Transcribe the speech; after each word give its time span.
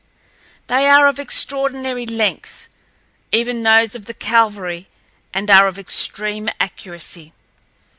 They 0.65 0.87
are 0.89 1.05
of 1.07 1.19
extraordinary 1.19 2.07
length, 2.07 2.67
even 3.31 3.61
those 3.61 3.93
of 3.93 4.07
the 4.07 4.15
cavalry, 4.15 4.87
and 5.31 5.47
are 5.51 5.67
of 5.67 5.77
extreme 5.77 6.49
accuracy. 6.59 7.33